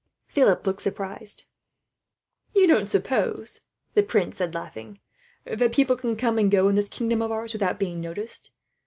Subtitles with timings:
[0.25, 1.47] Philip looked surprised.
[2.55, 3.61] "You don't suppose,"
[3.93, 4.99] the prince said, laughing,
[5.45, 8.49] "that people can come and go, in this kingdom of ours, without being noticed.